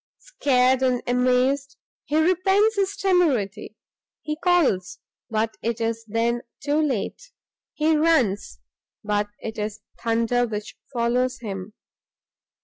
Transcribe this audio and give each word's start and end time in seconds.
Scared 0.17 0.81
and 0.81 1.03
amazed, 1.05 1.77
he 2.05 2.17
repents 2.17 2.75
his 2.75 2.95
temerity; 2.97 3.75
he 4.23 4.35
calls, 4.35 4.97
but 5.29 5.57
it 5.61 5.79
is 5.79 6.03
then 6.07 6.41
too 6.59 6.81
late; 6.81 7.31
he 7.75 7.95
runs, 7.95 8.57
but 9.03 9.27
it 9.37 9.59
is 9.59 9.81
thunder 10.01 10.47
which 10.47 10.75
follows 10.91 11.41
him! 11.41 11.73